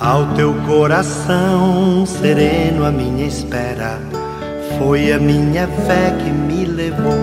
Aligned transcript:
Ao 0.00 0.34
teu 0.34 0.52
coração 0.66 2.04
sereno, 2.04 2.84
a 2.84 2.90
minha 2.90 3.24
espera 3.28 4.00
foi 4.76 5.12
a 5.12 5.20
minha 5.20 5.68
fé 5.68 6.10
que 6.18 6.30
me 6.30 6.64
levou. 6.64 7.14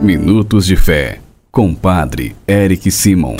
Minutos 0.00 0.64
de 0.64 0.76
Fé, 0.76 1.20
com 1.50 1.74
Padre 1.74 2.36
Eric 2.46 2.88
Simon. 2.88 3.34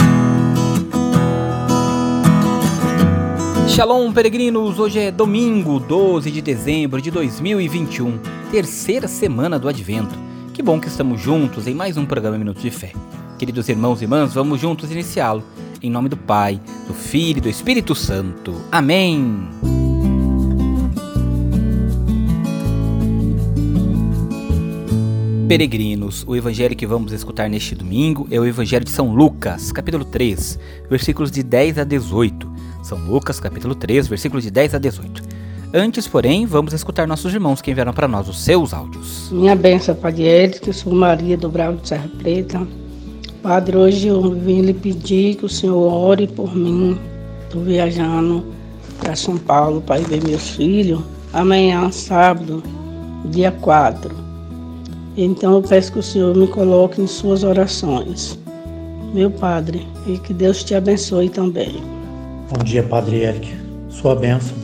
Shalom, 3.69 4.13
peregrinos! 4.13 4.81
Hoje 4.81 4.99
é 4.99 5.13
domingo, 5.13 5.79
12 5.79 6.29
de 6.29 6.43
dezembro 6.43 7.01
de 7.01 7.13
2021, 7.13 8.19
terceira 8.51 9.07
semana 9.07 9.57
do 9.57 9.69
Advento. 9.69 10.19
Que 10.53 10.65
bom 10.65 10.81
que 10.81 10.89
estamos 10.89 11.21
juntos 11.21 11.69
em 11.69 11.75
mais 11.77 11.97
um 11.97 12.05
programa 12.05 12.37
Minutos 12.37 12.63
de 12.63 12.73
Fé. 12.73 12.91
Queridos 13.39 13.69
irmãos 13.69 14.01
e 14.01 14.05
irmãs, 14.05 14.35
vamos 14.35 14.61
juntos 14.61 14.91
iniciá-lo 14.91 15.45
em 15.83 15.91
nome 15.91 16.09
do 16.09 16.17
Pai, 16.17 16.61
do 16.87 16.95
Filho 16.95 17.39
e 17.39 17.41
do 17.41 17.49
Espírito 17.49 17.95
Santo. 17.95 18.55
Amém. 18.71 19.49
Peregrinos, 25.49 26.25
o 26.29 26.37
evangelho 26.37 26.77
que 26.77 26.87
vamos 26.87 27.13
escutar 27.13 27.51
neste 27.51 27.75
domingo 27.75 28.29
é 28.31 28.39
o 28.39 28.47
evangelho 28.47 28.85
de 28.85 28.91
São 28.91 29.13
Lucas, 29.13 29.73
capítulo 29.73 30.05
3, 30.05 30.59
versículos 30.89 31.31
de 31.31 31.43
10 31.43 31.79
a 31.79 31.85
18. 31.85 32.49
São 32.85 32.99
Lucas, 32.99 33.41
capítulo 33.41 33.75
3, 33.75 34.07
versículos 34.07 34.45
de 34.45 34.51
10 34.51 34.77
a 34.77 34.79
18. 34.79 35.23
Antes, 35.75 36.07
porém, 36.07 36.47
vamos 36.47 36.73
escutar 36.73 37.07
nossos 37.07 37.35
irmãos 37.35 37.61
que 37.61 37.71
enviaram 37.71 37.93
para 37.93 38.07
nós 38.07 38.29
os 38.29 38.41
seus 38.41 38.73
áudios. 38.73 39.29
Minha 39.33 39.57
benção, 39.57 39.95
Padre 39.95 40.23
Eric, 40.25 40.69
eu 40.69 40.73
sou 40.73 40.93
Maria 40.93 41.37
do 41.37 41.49
Bravo 41.49 41.79
de 41.79 41.89
Serra 41.89 42.09
Preta. 42.19 42.67
Padre, 43.43 43.75
hoje 43.75 44.09
eu 44.09 44.21
vim 44.35 44.61
lhe 44.61 44.75
pedir 44.75 45.35
que 45.37 45.47
o 45.47 45.49
senhor 45.49 45.91
ore 45.91 46.27
por 46.27 46.55
mim. 46.55 46.99
Estou 47.45 47.63
viajando 47.63 48.45
para 48.99 49.17
São 49.17 49.39
Paulo 49.39 49.81
para 49.81 49.99
ir 49.99 50.07
ver 50.07 50.23
meus 50.23 50.51
filhos. 50.51 51.01
Amanhã, 51.33 51.91
sábado, 51.91 52.63
dia 53.25 53.51
4. 53.51 54.15
Então 55.17 55.55
eu 55.55 55.63
peço 55.63 55.93
que 55.93 55.99
o 55.99 56.03
senhor 56.03 56.37
me 56.37 56.47
coloque 56.49 57.01
em 57.01 57.07
suas 57.07 57.43
orações. 57.43 58.39
Meu 59.15 59.31
Padre, 59.31 59.87
e 60.07 60.19
que 60.19 60.35
Deus 60.35 60.63
te 60.63 60.75
abençoe 60.75 61.31
também. 61.31 61.83
Bom 62.51 62.63
dia, 62.63 62.83
Padre 62.83 63.23
Eric. 63.23 63.57
Sua 63.89 64.15
bênção. 64.15 64.55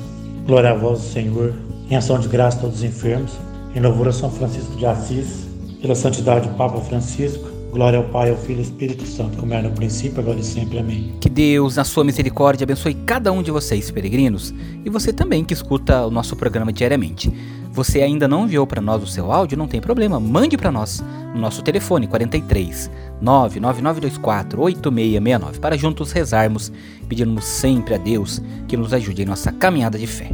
Glória 0.46 0.72
a 0.72 0.74
vós, 0.74 1.00
Senhor. 1.00 1.54
Em 1.90 1.96
ação 1.96 2.18
de 2.18 2.28
graça 2.28 2.58
a 2.58 2.60
todos 2.60 2.76
os 2.76 2.84
enfermos. 2.84 3.32
Em 3.74 3.80
louvor 3.80 4.08
a 4.08 4.12
São 4.12 4.30
Francisco 4.30 4.76
de 4.76 4.84
Assis. 4.84 5.46
Pela 5.80 5.94
santidade 5.94 6.46
do 6.46 6.54
Papa 6.56 6.78
Francisco 6.80 7.55
Glória 7.76 7.98
ao 7.98 8.04
Pai, 8.06 8.30
ao 8.30 8.38
Filho 8.38 8.56
e 8.56 8.60
ao 8.60 8.62
Espírito 8.62 9.04
Santo, 9.06 9.36
como 9.36 9.52
era 9.52 9.68
no 9.68 9.74
princípio, 9.74 10.18
agora 10.18 10.40
e 10.40 10.42
sempre. 10.42 10.78
Amém. 10.78 11.12
Que 11.20 11.28
Deus, 11.28 11.76
na 11.76 11.84
sua 11.84 12.04
misericórdia, 12.04 12.64
abençoe 12.64 12.94
cada 12.94 13.30
um 13.30 13.42
de 13.42 13.50
vocês, 13.50 13.90
peregrinos, 13.90 14.54
e 14.82 14.88
você 14.88 15.12
também 15.12 15.44
que 15.44 15.52
escuta 15.52 16.06
o 16.06 16.10
nosso 16.10 16.34
programa 16.34 16.72
diariamente. 16.72 17.30
Você 17.70 18.00
ainda 18.00 18.26
não 18.26 18.44
enviou 18.44 18.66
para 18.66 18.80
nós 18.80 19.02
o 19.02 19.06
seu 19.06 19.30
áudio? 19.30 19.58
Não 19.58 19.68
tem 19.68 19.78
problema, 19.78 20.18
mande 20.18 20.56
para 20.56 20.72
nós 20.72 21.04
no 21.34 21.38
nosso 21.38 21.60
telefone 21.60 22.06
43 22.06 22.90
99924 23.20 24.62
8669 24.62 25.60
para 25.60 25.76
juntos 25.76 26.12
rezarmos, 26.12 26.72
pedindo 27.06 27.38
sempre 27.42 27.94
a 27.94 27.98
Deus 27.98 28.40
que 28.66 28.74
nos 28.78 28.94
ajude 28.94 29.20
em 29.20 29.26
nossa 29.26 29.52
caminhada 29.52 29.98
de 29.98 30.06
fé. 30.06 30.30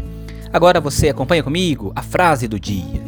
Agora 0.52 0.80
você 0.80 1.08
acompanha 1.08 1.42
comigo 1.42 1.90
a 1.96 2.02
frase 2.02 2.46
do 2.46 2.60
dia. 2.60 3.02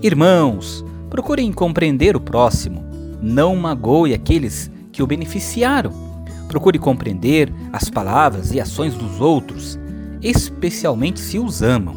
Irmãos, 0.00 0.84
procurem 1.10 1.52
compreender 1.52 2.14
o 2.14 2.20
próximo 2.20 2.93
não 3.24 3.56
magoe 3.56 4.12
aqueles 4.12 4.70
que 4.92 5.02
o 5.02 5.06
beneficiaram. 5.06 5.90
Procure 6.46 6.78
compreender 6.78 7.50
as 7.72 7.88
palavras 7.88 8.52
e 8.52 8.60
ações 8.60 8.94
dos 8.94 9.18
outros, 9.18 9.78
especialmente 10.20 11.18
se 11.18 11.38
os 11.38 11.62
amam. 11.62 11.96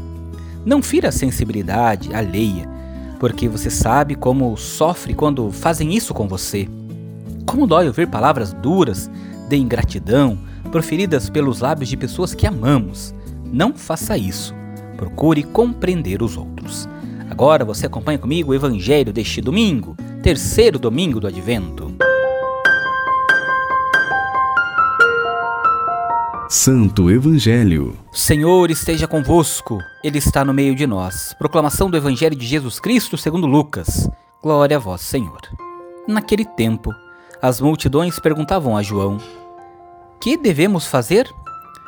Não 0.65 0.81
fira 0.81 1.09
a 1.09 1.11
sensibilidade 1.11 2.13
alheia, 2.15 2.67
porque 3.19 3.49
você 3.49 3.69
sabe 3.69 4.15
como 4.15 4.55
sofre 4.55 5.13
quando 5.13 5.51
fazem 5.51 5.93
isso 5.93 6.13
com 6.13 6.29
você. 6.29 6.67
Como 7.45 7.67
dói 7.67 7.87
ouvir 7.87 8.07
palavras 8.07 8.53
duras 8.53 9.11
de 9.49 9.57
ingratidão 9.57 10.37
proferidas 10.71 11.29
pelos 11.29 11.59
lábios 11.59 11.89
de 11.89 11.97
pessoas 11.97 12.33
que 12.33 12.47
amamos. 12.47 13.13
Não 13.51 13.73
faça 13.73 14.17
isso. 14.17 14.55
Procure 14.95 15.43
compreender 15.43 16.21
os 16.21 16.37
outros. 16.37 16.87
Agora 17.29 17.65
você 17.65 17.85
acompanha 17.85 18.17
comigo 18.17 18.51
o 18.51 18.55
Evangelho 18.55 19.11
deste 19.11 19.41
domingo, 19.41 19.95
terceiro 20.27 20.77
domingo 20.77 21.21
do 21.21 21.27
Advento. 21.27 21.95
Santo 26.49 27.09
Evangelho. 27.09 27.97
Senhor 28.11 28.69
esteja 28.69 29.07
convosco, 29.07 29.79
Ele 30.03 30.17
está 30.17 30.43
no 30.43 30.53
meio 30.53 30.75
de 30.75 30.85
nós. 30.85 31.33
Proclamação 31.39 31.89
do 31.89 31.95
Evangelho 31.95 32.35
de 32.35 32.45
Jesus 32.45 32.77
Cristo 32.77 33.17
segundo 33.17 33.47
Lucas. 33.47 34.09
Glória 34.43 34.75
a 34.75 34.79
vós, 34.81 34.99
Senhor. 34.99 35.39
Naquele 36.05 36.43
tempo, 36.43 36.93
as 37.41 37.61
multidões 37.61 38.19
perguntavam 38.19 38.75
a 38.75 38.83
João: 38.83 39.19
Que 40.19 40.35
devemos 40.35 40.85
fazer? 40.85 41.25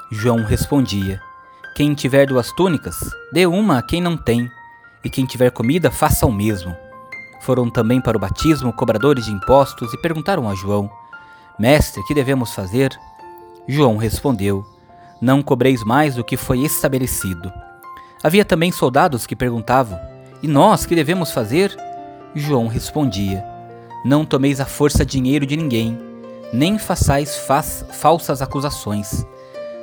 João 0.10 0.46
respondia: 0.46 1.20
Quem 1.76 1.94
tiver 1.94 2.26
duas 2.26 2.54
túnicas, 2.54 2.96
dê 3.34 3.46
uma 3.46 3.80
a 3.80 3.82
quem 3.82 4.00
não 4.00 4.16
tem 4.16 4.50
e 5.04 5.10
quem 5.10 5.26
tiver 5.26 5.52
comida, 5.52 5.92
faça 5.92 6.26
o 6.26 6.32
mesmo. 6.32 6.74
Foram 7.40 7.70
também 7.70 8.02
para 8.02 8.18
o 8.18 8.20
batismo 8.20 8.74
cobradores 8.74 9.26
de 9.26 9.32
impostos 9.32 9.94
e 9.94 9.98
perguntaram 9.98 10.50
a 10.50 10.56
João: 10.56 10.90
Mestre, 11.58 12.04
que 12.06 12.14
devemos 12.14 12.54
fazer? 12.54 12.98
João 13.68 13.98
respondeu: 13.98 14.66
Não 15.22 15.42
cobreis 15.42 15.84
mais 15.84 16.16
do 16.16 16.24
que 16.24 16.38
foi 16.38 16.60
estabelecido. 16.60 17.52
Havia 18.24 18.44
também 18.44 18.72
soldados 18.72 19.26
que 19.26 19.36
perguntavam: 19.36 20.00
E 20.44 20.48
nós, 20.48 20.86
que 20.86 20.96
devemos 20.96 21.32
fazer? 21.32 21.76
João 22.36 22.68
respondia: 22.68 23.44
Não 24.06 24.26
tomeis 24.26 24.60
à 24.60 24.66
força 24.66 25.06
dinheiro 25.06 25.46
de 25.46 25.56
ninguém, 25.56 25.98
nem 26.54 26.78
façais 26.78 27.40
falsas 27.92 28.42
acusações. 28.42 29.26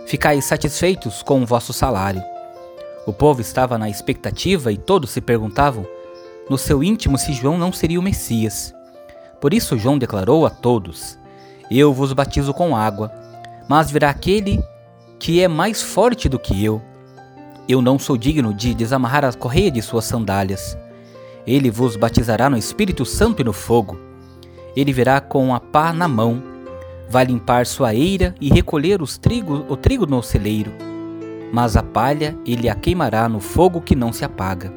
Ficais 0.06 0.44
satisfeitos 0.44 1.22
com 1.22 1.42
o 1.42 1.46
vosso 1.46 1.72
salário 1.72 2.22
o 3.06 3.12
povo 3.12 3.40
estava 3.40 3.78
na 3.78 3.88
expectativa 3.88 4.72
e 4.72 4.76
todos 4.76 5.10
se 5.10 5.20
perguntavam 5.20 5.86
no 6.48 6.56
seu 6.56 6.82
íntimo 6.82 7.18
se 7.18 7.32
João 7.32 7.58
não 7.58 7.72
seria 7.72 7.98
o 7.98 8.02
Messias. 8.02 8.74
Por 9.40 9.52
isso 9.52 9.78
João 9.78 9.98
declarou 9.98 10.46
a 10.46 10.50
todos: 10.50 11.18
Eu 11.70 11.92
vos 11.92 12.12
batizo 12.12 12.52
com 12.54 12.76
água, 12.76 13.12
mas 13.68 13.90
virá 13.90 14.10
aquele 14.10 14.62
que 15.18 15.42
é 15.42 15.48
mais 15.48 15.82
forte 15.82 16.28
do 16.28 16.38
que 16.38 16.64
eu. 16.64 16.80
Eu 17.68 17.82
não 17.82 17.98
sou 17.98 18.16
digno 18.16 18.54
de 18.54 18.74
desamarrar 18.74 19.24
a 19.24 19.32
correia 19.32 19.70
de 19.70 19.82
suas 19.82 20.04
sandálias. 20.04 20.76
Ele 21.46 21.70
vos 21.70 21.96
batizará 21.96 22.48
no 22.48 22.56
Espírito 22.56 23.04
Santo 23.04 23.42
e 23.42 23.44
no 23.44 23.52
fogo. 23.52 23.98
Ele 24.76 24.92
virá 24.92 25.20
com 25.20 25.54
a 25.54 25.60
pá 25.60 25.92
na 25.92 26.06
mão, 26.06 26.42
vai 27.08 27.24
limpar 27.24 27.66
sua 27.66 27.94
eira 27.94 28.34
e 28.40 28.50
recolher 28.50 29.00
os 29.00 29.16
trigo, 29.18 29.64
o 29.68 29.76
trigo 29.76 30.06
no 30.06 30.22
celeiro 30.22 30.72
mas 31.52 31.76
a 31.76 31.82
palha 31.82 32.36
ele 32.44 32.68
a 32.68 32.74
queimará 32.74 33.28
no 33.28 33.40
fogo 33.40 33.80
que 33.80 33.94
não 33.94 34.12
se 34.12 34.24
apaga. 34.24 34.72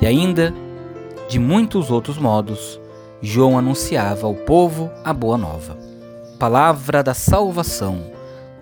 E 0.00 0.06
ainda, 0.06 0.54
de 1.28 1.38
muitos 1.38 1.90
outros 1.90 2.18
modos, 2.18 2.80
João 3.20 3.58
anunciava 3.58 4.26
ao 4.26 4.34
povo 4.34 4.90
a 5.04 5.12
boa 5.12 5.36
nova. 5.36 5.76
Palavra 6.38 7.02
da 7.02 7.14
salvação. 7.14 8.10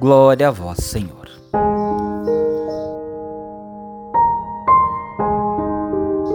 Glória 0.00 0.48
a 0.48 0.50
vós, 0.50 0.78
Senhor. 0.78 1.26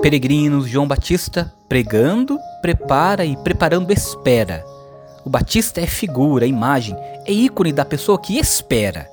Peregrinos, 0.02 0.68
João 0.68 0.88
Batista 0.88 1.54
pregando, 1.70 2.40
prepara 2.62 3.26
e 3.26 3.38
preparando 3.38 3.92
espera. 3.92 4.66
O 5.24 5.30
Batista 5.30 5.80
é 5.80 5.86
figura, 5.86 6.46
imagem, 6.46 6.96
é 7.26 7.32
ícone 7.32 7.72
da 7.72 7.86
pessoa 7.86 8.20
que 8.20 8.40
espera. 8.40 9.08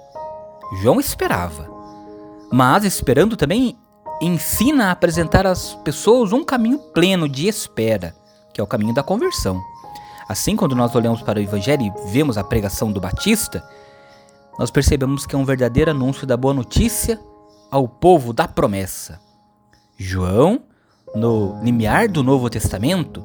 João 0.83 0.99
esperava 0.99 1.79
mas 2.51 2.85
esperando 2.85 3.37
também 3.37 3.77
ensina 4.21 4.87
a 4.87 4.91
apresentar 4.91 5.47
às 5.47 5.75
pessoas 5.77 6.33
um 6.33 6.45
caminho 6.45 6.79
pleno 6.79 7.29
de 7.29 7.47
espera, 7.47 8.15
que 8.53 8.61
é 8.61 8.65
o 8.65 8.67
caminho 8.67 8.95
da 8.95 9.03
conversão. 9.03 9.61
Assim, 10.29 10.57
quando 10.57 10.75
nós 10.75 10.95
olhamos 10.95 11.23
para 11.23 11.39
o 11.39 11.43
Evangelho 11.43 11.83
e 11.85 12.11
vemos 12.11 12.37
a 12.37 12.45
pregação 12.45 12.93
do 12.93 13.01
Batista, 13.01 13.65
nós 14.59 14.71
percebemos 14.71 15.25
que 15.25 15.35
é 15.35 15.39
um 15.39 15.45
verdadeiro 15.45 15.91
anúncio 15.91 16.27
da 16.27 16.37
boa 16.37 16.53
notícia 16.53 17.19
ao 17.71 17.89
povo 17.89 18.33
da 18.33 18.49
promessa. 18.49 19.21
João, 19.97 20.61
no 21.15 21.59
limiar 21.63 22.09
do 22.09 22.23
Novo 22.23 22.51
Testamento, 22.51 23.25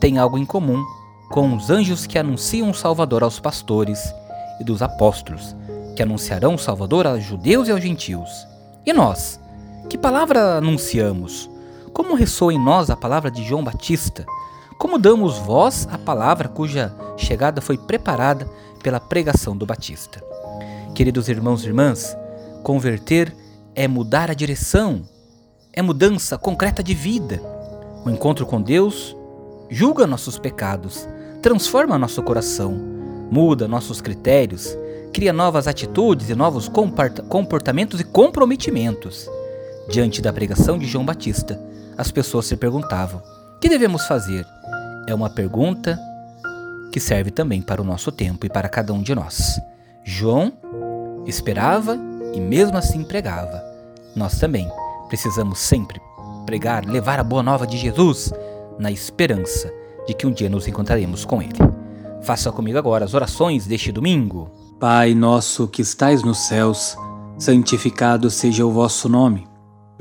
tem 0.00 0.18
algo 0.18 0.36
em 0.36 0.44
comum 0.44 0.84
com 1.30 1.54
os 1.56 1.70
anjos 1.70 2.06
que 2.06 2.18
anunciam 2.18 2.70
o 2.70 2.74
Salvador 2.74 3.22
aos 3.22 3.40
pastores 3.40 4.12
e 4.60 4.64
dos 4.64 4.82
apóstolos, 4.82 5.56
que 5.96 6.02
anunciarão 6.02 6.54
o 6.54 6.58
Salvador 6.58 7.06
aos 7.06 7.22
judeus 7.22 7.68
e 7.68 7.72
aos 7.72 7.80
gentios. 7.80 8.46
E 8.84 8.92
nós? 8.92 9.40
Que 9.88 9.98
palavra 9.98 10.56
anunciamos? 10.56 11.50
Como 11.92 12.14
ressoa 12.14 12.52
em 12.52 12.58
nós 12.58 12.90
a 12.90 12.96
palavra 12.96 13.30
de 13.30 13.44
João 13.44 13.62
Batista? 13.62 14.24
Como 14.78 14.98
damos 14.98 15.38
voz 15.38 15.86
à 15.90 15.98
palavra 15.98 16.48
cuja 16.48 16.94
chegada 17.16 17.60
foi 17.60 17.78
preparada 17.78 18.48
pela 18.82 18.98
pregação 18.98 19.56
do 19.56 19.66
Batista? 19.66 20.22
Queridos 20.94 21.28
irmãos 21.28 21.64
e 21.64 21.68
irmãs, 21.68 22.16
Converter 22.64 23.36
é 23.74 23.86
mudar 23.86 24.30
a 24.30 24.34
direção, 24.34 25.02
é 25.70 25.82
mudança 25.82 26.38
concreta 26.38 26.82
de 26.82 26.94
vida. 26.94 27.42
O 28.06 28.08
encontro 28.08 28.46
com 28.46 28.60
Deus 28.60 29.14
julga 29.68 30.06
nossos 30.06 30.38
pecados, 30.38 31.06
transforma 31.42 31.98
nosso 31.98 32.22
coração, 32.22 32.72
muda 33.30 33.68
nossos 33.68 34.00
critérios, 34.00 34.78
cria 35.12 35.32
novas 35.32 35.68
atitudes 35.68 36.30
e 36.30 36.34
novos 36.34 36.70
comportamentos 37.28 38.00
e 38.00 38.04
comprometimentos. 38.04 39.28
Diante 39.88 40.22
da 40.22 40.32
pregação 40.32 40.78
de 40.78 40.86
João 40.86 41.04
Batista, 41.04 41.60
as 41.96 42.10
pessoas 42.10 42.46
se 42.46 42.56
perguntavam: 42.56 43.20
o 43.56 43.60
que 43.60 43.68
devemos 43.68 44.06
fazer? 44.06 44.46
É 45.06 45.14
uma 45.14 45.30
pergunta 45.30 45.98
que 46.92 47.00
serve 47.00 47.30
também 47.30 47.60
para 47.60 47.82
o 47.82 47.84
nosso 47.84 48.10
tempo 48.10 48.46
e 48.46 48.48
para 48.48 48.68
cada 48.68 48.92
um 48.92 49.02
de 49.02 49.14
nós. 49.14 49.60
João 50.04 50.52
esperava 51.26 51.98
e 52.32 52.40
mesmo 52.40 52.76
assim 52.76 53.04
pregava. 53.04 53.62
Nós 54.14 54.38
também 54.38 54.70
precisamos 55.08 55.58
sempre 55.58 56.00
pregar, 56.46 56.84
levar 56.84 57.18
a 57.18 57.24
boa 57.24 57.42
nova 57.42 57.66
de 57.66 57.76
Jesus 57.76 58.32
na 58.78 58.90
esperança 58.90 59.72
de 60.06 60.14
que 60.14 60.26
um 60.26 60.32
dia 60.32 60.48
nos 60.48 60.66
encontraremos 60.66 61.24
com 61.24 61.42
Ele. 61.42 61.58
Faça 62.22 62.50
comigo 62.50 62.78
agora 62.78 63.04
as 63.04 63.14
orações 63.14 63.66
deste 63.66 63.92
domingo. 63.92 64.50
Pai 64.80 65.14
nosso 65.14 65.68
que 65.68 65.82
estais 65.82 66.22
nos 66.22 66.46
céus, 66.46 66.96
santificado 67.38 68.30
seja 68.30 68.64
o 68.64 68.70
vosso 68.70 69.08
nome. 69.08 69.53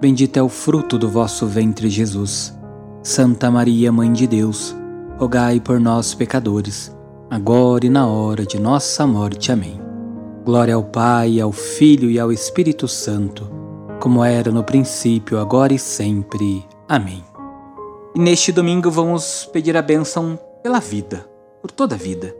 bendito 0.00 0.36
é 0.36 0.42
o 0.42 0.48
fruto 0.48 0.98
do 0.98 1.08
vosso 1.08 1.46
ventre, 1.46 1.88
Jesus. 1.88 2.56
Santa 3.02 3.50
Maria, 3.50 3.92
Mãe 3.92 4.12
de 4.12 4.26
Deus, 4.26 4.74
rogai 5.18 5.60
por 5.60 5.78
nós, 5.78 6.14
pecadores, 6.14 6.94
agora 7.30 7.86
e 7.86 7.90
na 7.90 8.06
hora 8.06 8.44
de 8.44 8.58
nossa 8.58 9.06
morte. 9.06 9.52
Amém. 9.52 9.80
Glória 10.44 10.74
ao 10.74 10.82
Pai, 10.82 11.40
ao 11.40 11.52
Filho 11.52 12.10
e 12.10 12.18
ao 12.18 12.32
Espírito 12.32 12.86
Santo, 12.86 13.50
como 14.00 14.24
era 14.24 14.50
no 14.50 14.64
princípio, 14.64 15.38
agora 15.38 15.72
e 15.72 15.78
sempre. 15.78 16.64
Amém. 16.88 17.24
E 18.14 18.18
neste 18.18 18.52
domingo 18.52 18.90
vamos 18.90 19.48
pedir 19.52 19.76
a 19.76 19.82
bênção 19.82 20.38
pela 20.62 20.80
vida, 20.80 21.28
por 21.60 21.70
toda 21.70 21.94
a 21.94 21.98
vida. 21.98 22.34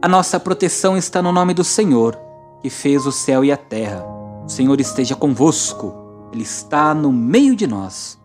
A 0.00 0.08
nossa 0.08 0.40
proteção 0.40 0.96
está 0.96 1.22
no 1.22 1.32
nome 1.32 1.54
do 1.54 1.64
Senhor 1.64 2.18
que 2.62 2.70
fez 2.70 3.04
o 3.04 3.12
céu 3.12 3.44
e 3.44 3.50
a 3.50 3.56
terra. 3.56 4.06
O 4.46 4.48
Senhor 4.48 4.80
esteja 4.80 5.16
convosco, 5.16 5.92
Ele 6.32 6.42
está 6.42 6.94
no 6.94 7.12
meio 7.12 7.54
de 7.54 7.66
nós. 7.66 8.18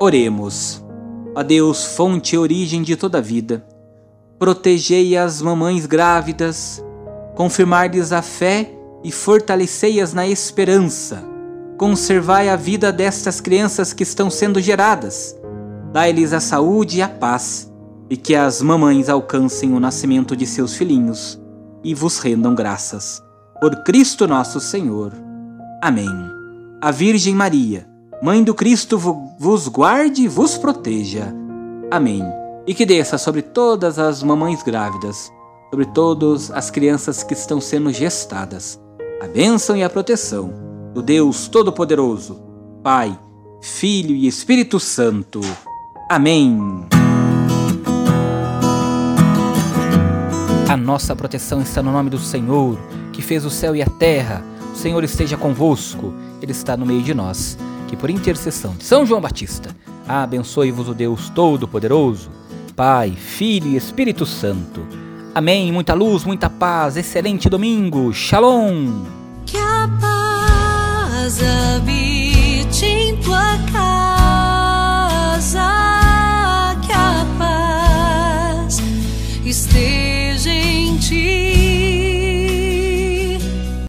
Oremos. 0.00 0.84
A 1.34 1.42
Deus, 1.42 1.84
fonte 1.84 2.34
e 2.34 2.38
origem 2.38 2.82
de 2.82 2.96
toda 2.96 3.20
vida, 3.20 3.66
protegei 4.38 5.16
as 5.16 5.42
mamães 5.42 5.84
grávidas, 5.84 6.82
confirmar-lhes 7.34 8.10
a 8.10 8.22
fé 8.22 8.72
e 9.04 9.12
fortalecei-as 9.12 10.14
na 10.14 10.26
esperança. 10.26 11.22
Conservai 11.76 12.48
a 12.48 12.56
vida 12.56 12.90
destas 12.90 13.40
crianças 13.40 13.92
que 13.92 14.02
estão 14.02 14.30
sendo 14.30 14.60
geradas. 14.62 15.36
Dai-lhes 15.92 16.32
a 16.32 16.40
saúde 16.40 16.98
e 16.98 17.02
a 17.02 17.08
paz, 17.08 17.70
e 18.08 18.16
que 18.16 18.34
as 18.34 18.62
mamães 18.62 19.10
alcancem 19.10 19.74
o 19.74 19.80
nascimento 19.80 20.34
de 20.34 20.46
seus 20.46 20.74
filhinhos 20.74 21.38
e 21.86 21.94
vos 21.94 22.18
rendam 22.18 22.52
graças 22.52 23.22
por 23.60 23.84
Cristo 23.84 24.26
nosso 24.26 24.58
Senhor. 24.58 25.12
Amém. 25.80 26.35
A 26.80 26.90
Virgem 26.90 27.34
Maria, 27.34 27.86
Mãe 28.22 28.42
do 28.42 28.54
Cristo, 28.54 28.98
vos 29.38 29.68
guarde 29.68 30.22
e 30.22 30.28
vos 30.28 30.56
proteja. 30.58 31.34
Amém. 31.90 32.22
E 32.66 32.74
que 32.74 32.84
desça 32.84 33.18
sobre 33.18 33.42
todas 33.42 33.98
as 33.98 34.22
mamães 34.22 34.62
grávidas, 34.62 35.32
sobre 35.70 35.86
todas 35.86 36.50
as 36.50 36.70
crianças 36.70 37.22
que 37.22 37.34
estão 37.34 37.60
sendo 37.60 37.92
gestadas, 37.92 38.80
a 39.22 39.26
bênção 39.26 39.76
e 39.76 39.82
a 39.82 39.90
proteção 39.90 40.52
do 40.94 41.02
Deus 41.02 41.48
Todo-Poderoso, 41.48 42.40
Pai, 42.82 43.18
Filho 43.62 44.14
e 44.14 44.26
Espírito 44.26 44.78
Santo. 44.78 45.40
Amém. 46.10 46.86
A 50.68 50.76
nossa 50.76 51.16
proteção 51.16 51.60
está 51.60 51.82
no 51.82 51.92
nome 51.92 52.10
do 52.10 52.18
Senhor 52.18 52.78
que 53.16 53.22
fez 53.22 53.46
o 53.46 53.50
céu 53.50 53.74
e 53.74 53.80
a 53.80 53.86
terra. 53.86 54.44
O 54.76 54.78
Senhor 54.78 55.02
esteja 55.02 55.38
convosco, 55.38 56.12
Ele 56.42 56.52
está 56.52 56.76
no 56.76 56.84
meio 56.84 57.02
de 57.02 57.14
nós. 57.14 57.56
Que 57.88 57.96
por 57.96 58.10
intercessão 58.10 58.74
de 58.76 58.84
São 58.84 59.06
João 59.06 59.22
Batista, 59.22 59.74
abençoe-vos 60.06 60.86
o 60.86 60.92
Deus 60.92 61.30
Todo-Poderoso, 61.30 62.28
Pai, 62.76 63.12
Filho 63.12 63.68
e 63.68 63.76
Espírito 63.76 64.26
Santo. 64.26 64.86
Amém. 65.34 65.72
Muita 65.72 65.94
luz, 65.94 66.24
muita 66.24 66.50
paz. 66.50 66.98
Excelente 66.98 67.48
domingo. 67.48 68.12
Shalom. 68.12 69.06
Que 69.46 69.56
a 69.56 69.88
paz 69.98 71.38
habite 71.42 72.84
em 72.84 73.16
tua 73.16 73.56
casa. 73.72 75.70
Que 76.86 76.92
a 76.92 77.26
paz 77.38 78.82
esteja 79.42 80.50
em 80.50 80.98
ti. 80.98 81.45